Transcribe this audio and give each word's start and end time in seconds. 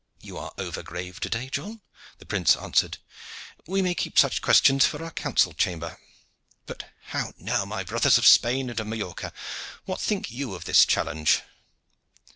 "You 0.19 0.35
are 0.39 0.51
over 0.57 0.81
grave 0.81 1.19
to 1.19 1.29
day, 1.29 1.47
John," 1.47 1.81
the 2.17 2.25
prince 2.25 2.55
answered. 2.55 2.97
"We 3.67 3.83
may 3.83 3.93
keep 3.93 4.17
such 4.17 4.41
questions 4.41 4.83
for 4.83 5.03
our 5.03 5.11
council 5.11 5.53
chamber. 5.53 5.99
But 6.65 6.89
how 7.09 7.33
now, 7.37 7.65
my 7.65 7.83
brothers 7.83 8.17
of 8.17 8.25
Spain, 8.25 8.71
and 8.71 8.79
of 8.79 8.87
Majorca, 8.87 9.31
what 9.85 10.01
think 10.01 10.31
you 10.31 10.55
of 10.55 10.65
this 10.65 10.87
challenge?" 10.87 11.43